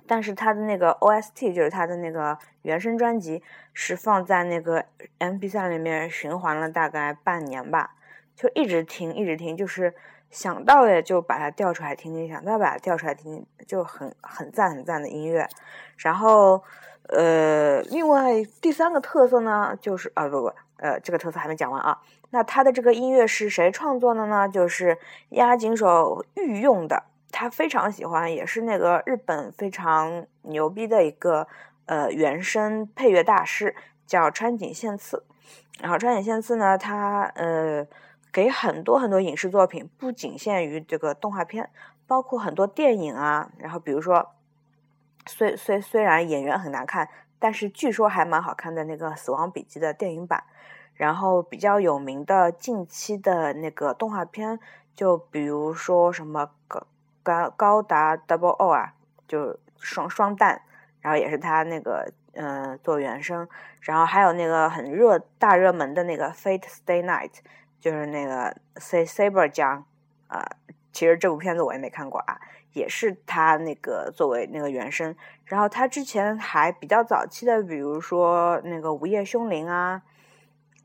[0.06, 4.84] 但是他的那个 OST 就是他的那个原声专辑，是放在那个
[5.18, 7.92] MP3 里面循环了大概半年吧，
[8.34, 9.94] 就一直听一直听，就是
[10.30, 15.46] 想到了就把它调出来听听，想到把它调出来听听，就很很赞很赞的音乐。
[15.96, 16.62] 然后
[17.08, 24.48] 呃，另外第三个特色呢，就是啊不不呃这个特色还没讲完啊，那它的这个音乐是谁创作的呢？
[24.48, 24.98] 就是
[25.30, 27.04] 押井守御用的。
[27.30, 31.46] 他非常喜欢，也是那个日本非常牛逼的一个
[31.84, 35.24] 呃原声配乐大师，叫川井宪次。
[35.78, 37.86] 然后川井宪次呢，他呃
[38.32, 41.68] 给很多很多影视作品，不仅限于这个动画片，
[42.06, 43.50] 包括很多电影啊。
[43.58, 44.30] 然后比如说，
[45.28, 50.42] 虽虽虽然演员很难看，但是据说还蛮好看的那个《死亡笔记》的电影版。
[50.94, 54.58] 然后比较有名的近期的那个动画片，
[54.96, 56.84] 就比如说什么高。
[57.22, 58.94] 高高达 Double O 啊，
[59.28, 60.62] 就双双蛋，
[61.02, 63.46] 然后也是他那个嗯、呃、做原声，
[63.82, 67.32] 然后还有那个很热大热门的那个 Fate Stay Night，
[67.78, 69.84] 就是那个 C Saber 酱
[70.28, 70.42] 啊、
[70.92, 72.38] 其实这部片子我也没看过啊，
[72.72, 80.02] 也是他那个作为那个原声，然后他之前还比较早期的，比如说那个午夜凶铃啊。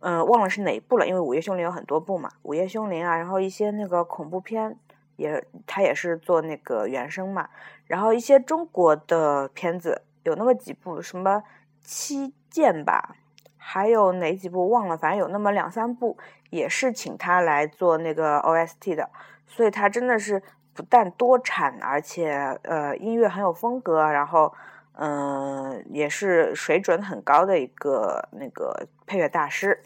[0.05, 4.77] 嗯，忘了是哪一部了，因为《午夜凶铃》有很多部嘛，《午夜凶铃》啊，然后一些那个恐怖片，
[5.15, 7.47] 也他也是做那个原声嘛，
[7.87, 11.43] 然后一些中国的片子有那么几部，什么
[11.79, 13.15] 七剑吧，
[13.55, 16.17] 还有哪几部忘了，反正有那么两三部
[16.49, 19.09] 也是请他来做那个 OST 的，
[19.47, 20.41] 所以他真的是
[20.73, 24.53] 不但多产，而且呃音乐很有风格，然后
[24.95, 29.81] 嗯、也是水准很高的一个那个配乐大师。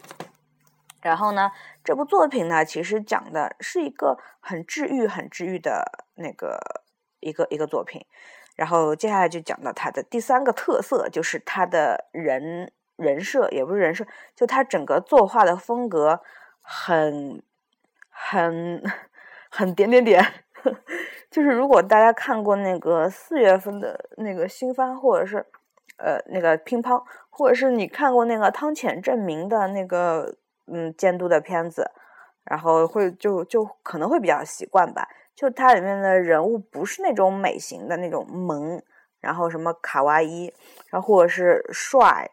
[1.00, 1.50] 然后呢，
[1.82, 6.82] 这部作品呢，其实讲的是一个很治愈、很治愈的那个
[7.20, 8.04] 一个一个作品。
[8.56, 14.04] 然后接下来就讲到他的第三个特色，就是他的人人设，也不是人设，
[14.34, 16.20] 就他整个作画的风格
[16.60, 17.40] 很
[18.10, 18.82] 很
[19.50, 20.24] 很点点点。
[21.30, 25.44] 就是如果大家看过那个四月份的那个新番，或者是
[25.98, 30.36] 呃那个乒乓，或者是你看过那个汤浅证明的那个。
[30.70, 31.90] 嗯，监督的片子，
[32.44, 35.08] 然后会就就可能会比较习惯吧。
[35.34, 38.82] 就它里面的人物不是那种美型的那种萌，
[39.18, 40.52] 然后什么卡哇伊，
[40.90, 42.30] 然后或者是帅，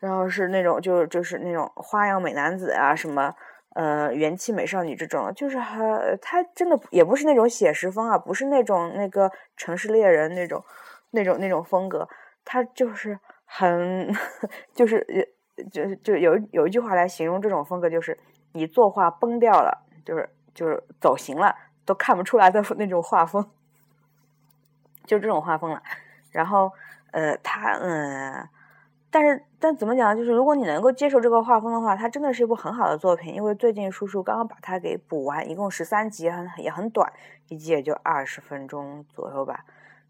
[0.00, 3.32] 然后是那种就是就是那种花样美男子啊，什么
[3.76, 5.78] 呃元气美少女这种，就是还
[6.20, 10.64] 他真的也不是那种写实风啊，不是那种那个城市猎人那种
[11.12, 12.08] 那种那种风格，
[12.44, 14.12] 他就是很
[14.74, 15.34] 就是。
[15.72, 18.14] 就是就有有一句话来形容这种风格，就是
[18.52, 21.56] 你作画崩掉了，就是就是走形了，
[21.86, 23.42] 都看不出来的那种画风，
[25.06, 25.82] 就这种画风了。
[26.30, 26.70] 然后
[27.10, 28.46] 呃，他嗯，
[29.16, 30.14] 但是但怎么讲？
[30.14, 33.34] 就是如果你能够接受这个画风的话，它真的是一部很好的作品。
[33.34, 37.10] 因为最近叔叔刚刚把它给补完，一共十三集，很也很短，
[37.48, 39.64] 一集也就二十分钟左右吧，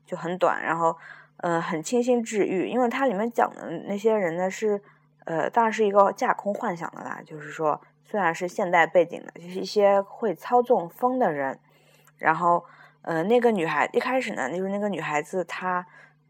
[0.05, 0.61] 就很短。
[0.61, 0.97] 然后
[1.37, 4.83] 呃，很清新治愈，因为它里面讲的那些人呢是。
[5.27, 7.21] 呃，当然是一个架空幻想的啦。
[7.27, 11.59] 就是说，虽然是现代背景的，就是一些会操纵风的人。
[12.17, 12.65] 然后，
[13.03, 15.85] 呃，那个女孩一开始呢，就是那个女孩子，她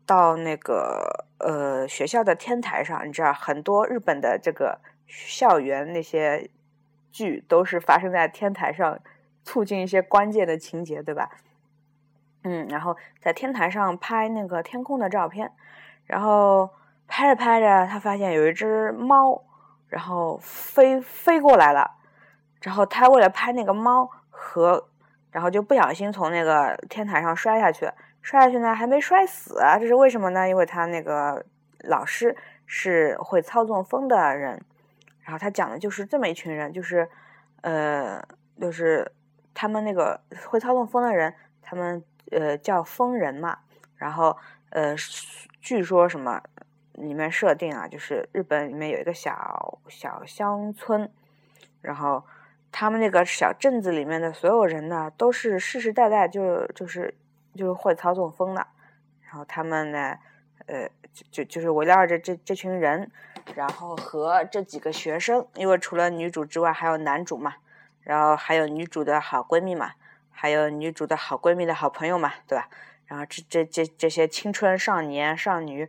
[0.07, 6.49] 到那个呃学校的天台上，你知道，很多日本的这个校园那些
[7.11, 8.99] 剧都是发生在天台上，
[9.43, 11.29] 促进一些关键的情节，对吧？
[12.45, 15.51] 嗯，然后在天台上拍那个天空的照片，
[16.05, 16.71] 然后
[17.09, 19.43] 拍着拍着，他发现有一只猫，
[19.89, 21.97] 然后飞飞过来了，
[22.63, 24.89] 然后他为了拍那个猫和，
[25.33, 27.91] 然后就不小心从那个天台上摔下去，
[28.27, 30.49] 摔下去呢还没摔死，这是为什么呢？
[30.49, 31.47] 因为他那个
[31.85, 34.61] 老师是会操纵风的人，
[35.21, 37.09] 然后他讲的就是这么一群人，就是
[37.61, 38.21] 呃，
[38.61, 39.13] 就是
[39.55, 42.03] 他们那个会操纵风的人，他们
[42.33, 43.59] 呃叫风人嘛，
[43.95, 44.37] 然后
[44.71, 44.97] 呃，
[45.61, 46.43] 据说什么
[46.95, 51.09] 里面设定啊，就是日本里面有一个小小乡村，
[51.81, 52.25] 然后
[52.73, 57.15] 他们那个小镇子里面的所有人呢，都是世世代代就就是
[57.57, 58.67] 就是会操纵风的，
[59.23, 60.17] 然后他们呢，
[60.67, 63.11] 呃，就就就是围绕着这这群人，
[63.55, 67.55] 然后和这几个学生，因为除了女主之外还有男主嘛，
[68.03, 69.93] 然后还有女主的好闺蜜嘛，
[70.31, 72.69] 还有女主的好闺蜜的好朋友嘛，对吧？
[73.07, 75.89] 然后这这这这些青春少年少女，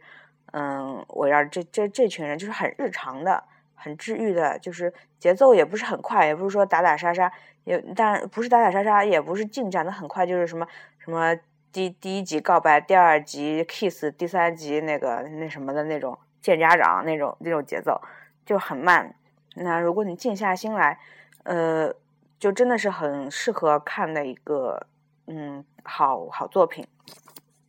[0.51, 3.43] 嗯，围绕这这这群人，就是很日常的、
[3.73, 7.31] 很治愈的，就是节奏也不是很快，也不是说打打杀杀，
[7.63, 10.67] 也但不是打打杀杀，也不是进展的很快，就是什么
[10.99, 11.35] 什么
[11.77, 18.01] 第第一集告白，第二集 kiss，第三集那个那什么的那种见家长那种那种节奏
[18.43, 19.13] 就很慢。
[19.53, 20.97] 那如果你静下心来，
[21.43, 21.93] 呃，
[22.39, 24.87] 就真的是很适合看的一个
[25.27, 26.83] 嗯好好作品。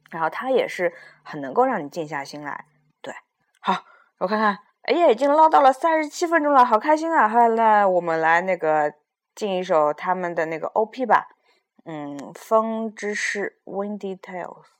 [0.08, 2.64] 然后它也是很能够让你静下心来。
[3.02, 3.12] 对，
[3.60, 3.84] 好，
[4.16, 7.28] 我看看，哎呀，已经唠到了三十七分钟了，好开心啊！
[7.28, 8.94] 好，那我们来那个
[9.34, 11.28] 进一首他们的那个 OP 吧。
[11.90, 14.77] 嗯，《风之诗》（Windy Tales）。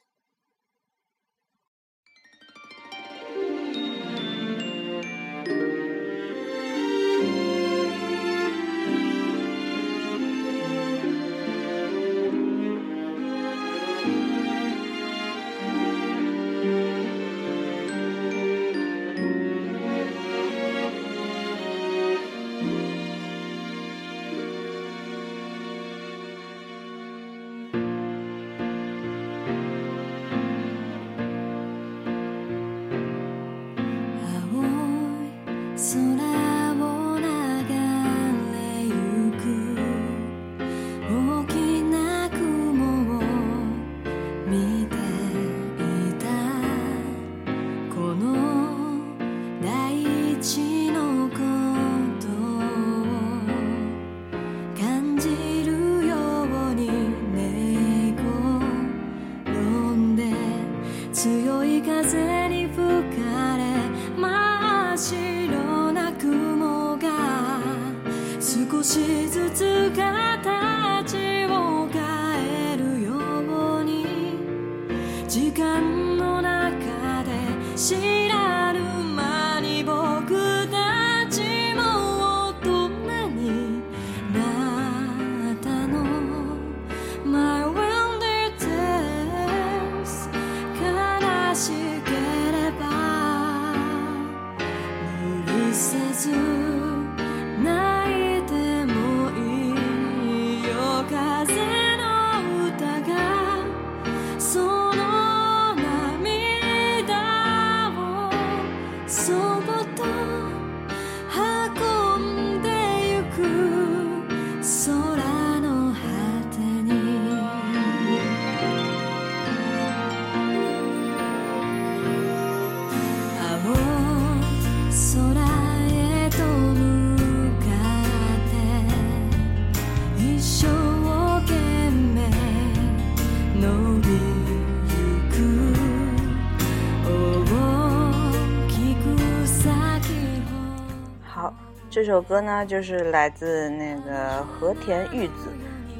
[141.99, 145.49] 这首歌呢，就是来自那个和田玉子，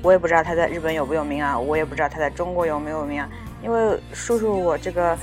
[0.01, 3.29] 我也不知道他在日本有没有名啊，我也不知道他在中国有没有名啊，
[3.65, 5.19] 因为叔叔我这个，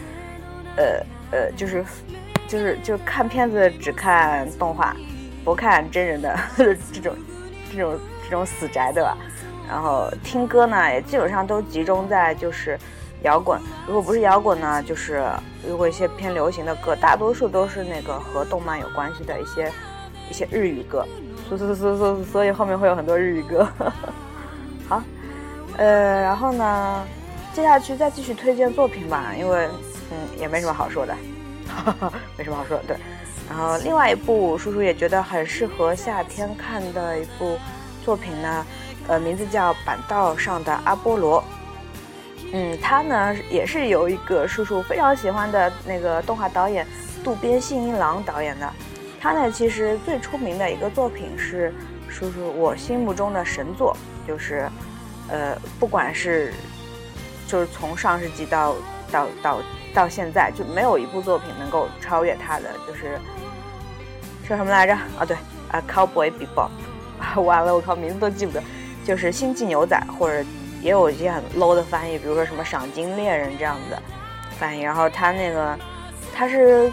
[0.75, 1.01] 呃
[1.31, 1.85] 呃，就是
[2.45, 4.93] 就是就看片子只看动画，
[5.45, 6.37] 不看真人的
[6.91, 7.15] 这种
[7.71, 9.17] 这种这种死宅对吧？
[9.69, 12.77] 然后听歌呢，也基本上都集中在就是
[13.21, 13.57] 摇滚，
[13.87, 15.25] 如果不是摇滚呢，就是
[15.65, 19.71] 如果一些偏流行的歌，大多数都是那个和动漫有关系的一些
[20.29, 21.05] 一些日语歌，
[21.47, 23.67] 所所所所所以后面会有很多日语歌。
[24.89, 25.01] 好，
[25.77, 27.03] 呃，然后呢，
[27.53, 29.67] 接下去再继续推荐作品吧，因为
[30.11, 31.15] 嗯也没什么好说的，
[31.67, 32.83] 哈 哈没什么好说的。
[32.87, 32.97] 对，
[33.49, 37.57] 然后另外一部叔叔也觉得很适合夏天看的一部
[38.03, 38.65] 作品呢，
[39.07, 41.41] 呃，名字叫《板道上的阿波罗》。
[42.53, 46.87] 嗯，他呢也是由一个叔叔非常喜欢的那个动画导演
[47.23, 48.71] 渡边信一郎导演的。
[49.25, 51.73] 他呢其实最出名的一个作品是
[52.07, 53.97] 叔叔我心目中的神作，
[54.27, 54.69] 就是
[55.29, 56.53] 呃不管是
[57.47, 58.75] 就是从上世纪到
[59.11, 59.59] 到到
[59.95, 63.19] 到现在就没有一部作品能够超越他的，就是
[64.47, 64.93] 叫什么来着？
[64.93, 65.35] 啊对
[65.71, 66.69] 啊，Cowboy Bebop。
[67.41, 68.61] 完了，我靠，名字都记不得，
[69.03, 70.47] 就是《星际牛仔》，或者
[70.83, 73.99] 也有一些很 low 的翻译，比如说什么《赏金猎人》这样的
[74.59, 74.81] 翻译。
[74.81, 75.75] 然后他那个，
[76.35, 76.91] 他是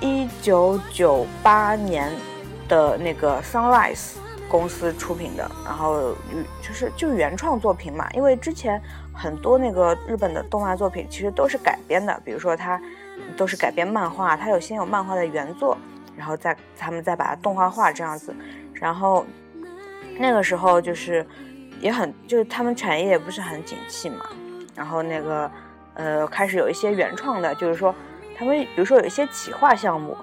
[0.00, 2.10] 一九九八年
[2.68, 4.14] 的那个 Sunrise
[4.48, 6.14] 公司出品的，然后
[6.62, 8.80] 就是就原创作品嘛，因为之前
[9.12, 12.80] 很多那个日本的动画作品其实都是改编的，比如说它
[13.36, 15.76] 都是改编漫画，它有先有漫画的原作，
[16.16, 18.34] 然后再他们再把它动画化这样子，
[18.74, 19.24] 然后。
[20.18, 21.26] 那个时候就是
[21.80, 24.26] 也很，就是他们产业也不是很景气嘛，
[24.74, 25.50] 然后那个
[25.94, 27.94] 呃开始有一些原创的，就是说
[28.40, 30.16] 他们比如说有一些企划项目，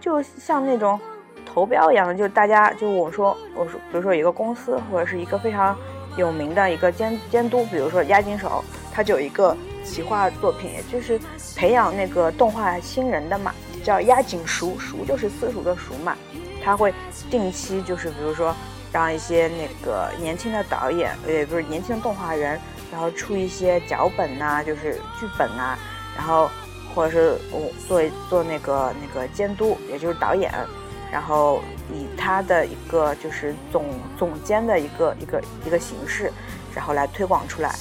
[0.00, 0.98] 就像那种
[1.44, 5.76] 投标一样的，就大家就我说我说比如说一个公司或者是一个非常
[6.16, 8.62] 有名的一个监监督，比如说押井守，
[8.92, 11.20] 他就有一个企划作品，就是
[11.56, 13.52] 培养那个动画新人的嘛，
[13.82, 16.16] 叫押井熟，熟就是私塾的熟嘛，
[16.64, 16.94] 他会
[17.28, 18.54] 定期就是比如说。
[18.92, 22.60] 让一些那个年轻的导演，也不是年轻的动画人，
[22.92, 25.76] 然后出一些脚本呐、就是剧本啊，
[26.16, 26.48] 然后
[26.94, 30.52] 或者是我做做那个那个监督，也就是导演，
[31.10, 31.60] 然后
[31.92, 33.84] 以他的一个就是总
[34.16, 36.32] 总监的一个一个一个形式，
[36.74, 37.74] 然后来推广出来。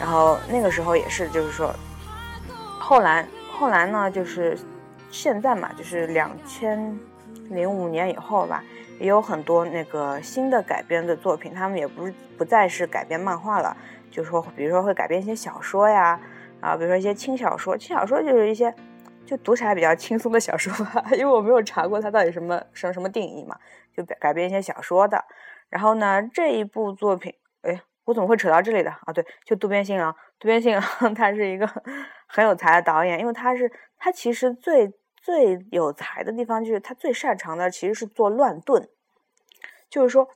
[0.00, 1.74] 然后那个时候也是，就是说，
[2.78, 4.56] 后来后来呢，就是
[5.10, 6.98] 现在嘛，就是两千
[7.50, 8.62] 零五年以后吧。
[9.00, 13.76] 也有很多那个新的改编的作品，他们也不是不再是改编漫画了，
[14.10, 16.18] 就是说，比如说会改编一些小说呀，
[16.60, 18.74] 啊，比如说一些轻小说，轻小说就是一些
[19.26, 23.58] 就读起来比较轻松的小说吧， 因为我没有查过它到底什么什么什么定义嘛，
[23.96, 25.24] 就改改编一些小说的。
[25.68, 29.12] 然后呢，这一部作品，哎，我怎么会扯到这里的啊？
[29.12, 30.82] 对，就渡边信郎，渡边信郎
[31.14, 31.66] 他是一个
[32.26, 34.92] 很有才的导演，因为他是他其实最。
[35.20, 38.88] 最有才的地方就是他最擅长的其实是做乱炖，
[39.90, 40.30] 就是说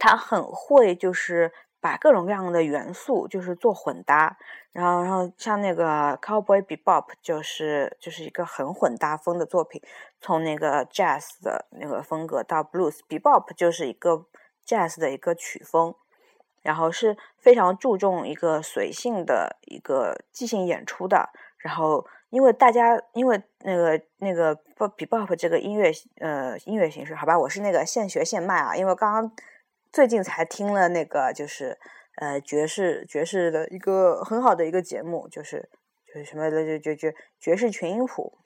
[0.00, 1.52] 他很会就是
[1.82, 4.38] 把各种各样的元素就是做混搭，
[4.72, 9.82] 然后然后像那个 Cowboy Bebop 就是就是一个很混搭风的作品，
[10.20, 14.24] 从那个 Jazz 的那个风格到 Blues，Bebop 就是一个
[14.66, 15.94] Jazz 的一个曲风，
[16.62, 22.06] 然后是非常注重一个随性的一个即兴演出的，然后。
[22.32, 28.74] 因为大家，因为那个那个 bebop 这个音乐呃音乐形式，好吧，我是那个现学现卖啊。
[28.74, 29.30] 因为刚刚
[29.92, 31.78] 最近才听了那个就是
[32.16, 35.68] 呃爵士爵士的一个很好的一个节目，就是
[36.06, 38.38] 就是什么的就就就爵士群音谱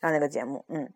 [0.00, 0.92] 啊那个节目，嗯，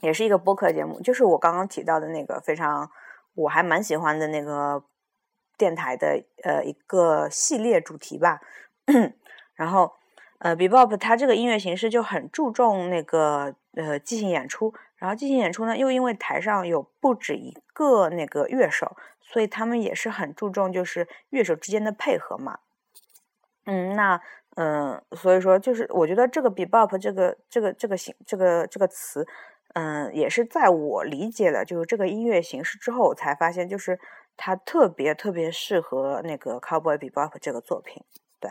[0.00, 2.90] 也是一个播客节目，就是我刚刚提到的那个非常
[3.34, 4.84] 我还蛮喜欢的那个
[5.56, 8.40] 电台的呃一个系列主题吧，
[9.56, 9.94] 然后。
[10.40, 22.60] 呃，bebop 它这个音乐形式就很注重那个呃即兴演出，然后即兴演出呢，又因为台上有不止一个那个乐手，所以他们也是很注重就是乐手之间的配合嘛。
[23.66, 24.18] 嗯，那
[24.56, 29.26] 嗯，所以说就是我觉得这个 bebop 这个这个这个形这个这个词，
[29.74, 34.00] 嗯，也是在我理解了就是这个音乐形式之后，我才发现就是
[34.38, 38.02] 它特别特别适合那个 cowboy bebop 这个作品。
[38.40, 38.50] 对，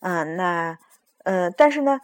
[0.00, 0.76] 嗯，那。
[1.24, 2.00] 嗯，但是呢，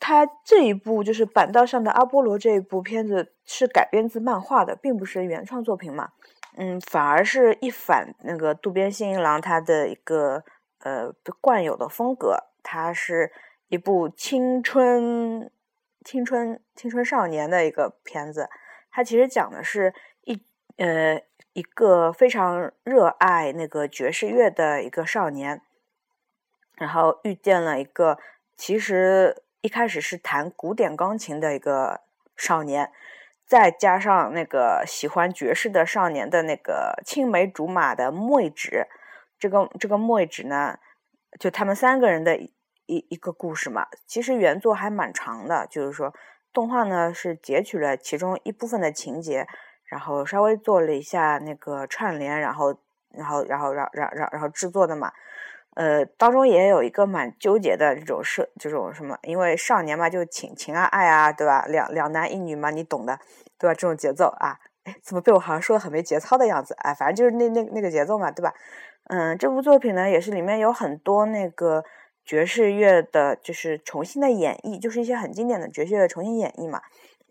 [0.00, 6.12] 他这一部就是板道上的阿波罗这一部片子是改编自漫画的，并不是原创作品嘛。
[6.56, 10.42] 嗯，反而是一反那个渡边信一郎他的一个
[10.78, 13.30] 呃惯有的风格，它是
[13.68, 15.50] 一部青春、
[16.02, 18.48] 青春、青春少年的一个片子。
[18.90, 19.94] 它其实讲的是
[20.24, 20.42] 一
[20.78, 21.22] 呃
[21.52, 25.60] 一个非常热爱那个爵士乐的一个少年，
[26.76, 28.18] 然后遇见了一个。
[28.56, 32.00] 其实一开始是弹古典钢琴的一个
[32.36, 32.90] 少年，
[33.46, 38.86] 再加上那个喜欢爵士的少年的那个青梅竹马的妹纸，
[39.38, 40.78] 这个这个妹纸呢，
[41.38, 42.54] 就他们三个人的一
[42.86, 43.86] 一个故事嘛。
[44.06, 46.14] 其实原作还蛮长的，就是说
[46.52, 49.46] 动画呢是截取了其中一部分的情节，
[49.84, 52.78] 然后稍微做了一下那个串联，然后
[53.10, 55.12] 然后然后然然然然后制作的嘛。
[55.80, 61.64] 呃，当中也有一个蛮纠结的这种设，这种什么，因为少年嘛，就情情啊爱啊，对吧？
[61.68, 63.18] 两两男一女嘛，你懂的，
[63.58, 63.72] 对吧？
[63.72, 66.74] 这种节奏啊，哎，怎么被我好像说的很没节操的样子？
[66.80, 68.52] 哎，反正就是那那那个节奏嘛，对吧？
[69.04, 71.82] 嗯，这部作品呢，也是里面有很多那个
[72.26, 76.82] 爵士乐的，就是重新的演绎，就是一些很经典的爵士乐重新演绎嘛。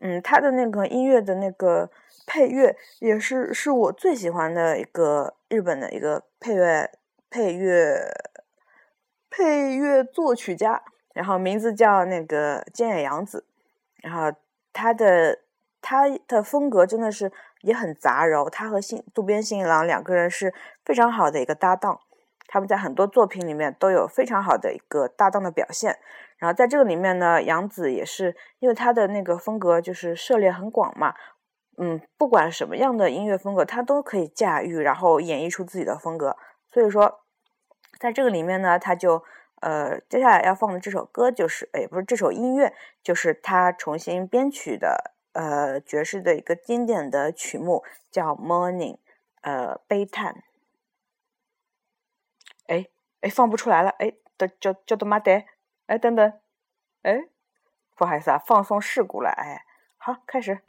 [0.01, 1.91] 嗯，他的那个音乐的那个
[2.25, 6.89] 配乐也是是我最喜欢的一个日本的一个配乐
[7.29, 8.09] 配乐
[9.29, 10.81] 配乐作曲家，
[11.13, 13.45] 然后名字叫那个菅野洋子，
[14.01, 14.37] 然后
[14.73, 15.39] 他的
[15.81, 20.53] 他的风格真的是也很杂糅，他和新渡边信郎两个人是
[20.83, 21.99] 非常好的一个搭档，
[22.47, 25.97] 他们在很多作品里面都有非常好的一个搭档的表现。
[26.37, 31.13] 然后在这个里面呢，杨子也是因为他的那个风格就是涉猎很广嘛，
[31.77, 36.37] 嗯，不管什么样的音乐风格，他都可以驾驭，然后演绎出自己的风格。
[36.71, 37.19] 所以说，
[37.99, 39.23] 在这个里面呢，他就
[39.61, 42.73] 呃，接下来要放的这首歌就是，哎，不是这首音乐，
[43.03, 48.95] 就是他重新编曲的呃爵士的一个经典的曲目，叫《Morning》，
[49.41, 50.43] 呃，悲叹。
[52.67, 52.87] 哎
[53.21, 55.43] 哎，放不出来了，哎，的叫叫的妈的。
[55.87, 56.33] 哎，等等，
[57.01, 57.25] 哎，
[57.97, 59.65] 不好意思啊，放送事故了，哎，
[59.97, 60.59] 好，开始。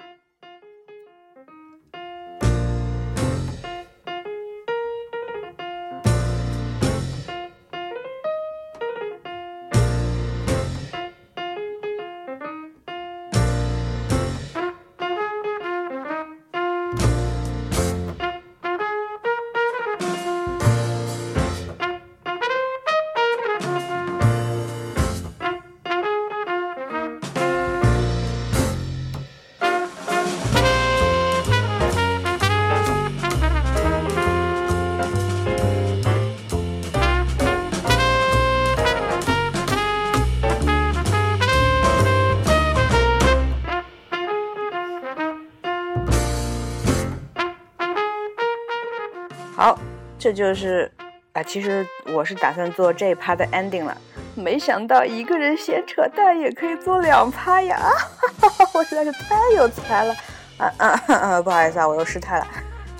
[50.20, 50.92] 这就是
[51.32, 53.96] 啊，其实我是打算做这一趴的 ending 了，
[54.34, 60.14] 没想到一个人闲扯淡也可以做两趴呀，哈哈哈，我实在是太有才了，
[60.58, 62.46] 啊啊啊，不好意思啊，我又失态了，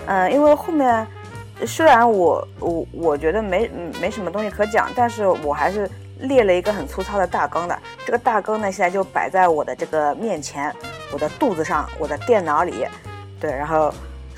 [0.06, 1.06] 嗯，因为后面
[1.66, 5.86] 虽然我我我觉得没没什么东西可讲，但是我还是
[6.20, 10.74] 列了一个很粗糙的大纲的，这个大纲呢现在就摆在我的这个面前，
[11.12, 12.86] 我的肚子上，我的电脑里，
[13.38, 13.92] 对，然后。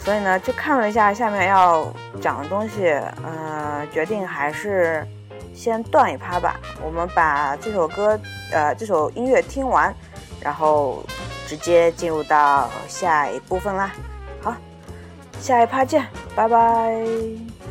[0.05, 1.87] 所以呢，就看了一下下面要
[2.21, 2.89] 讲的东西，
[3.25, 5.07] 呃，决定还是
[5.55, 6.57] 先断一趴吧。
[6.85, 8.19] 我们把这首歌，
[8.51, 9.95] 呃，这首音乐听完，
[10.41, 11.05] 然后
[11.47, 13.93] 直接进入到下一部分啦。
[14.41, 14.53] 好，
[15.41, 17.62] 下一趴见，拜拜。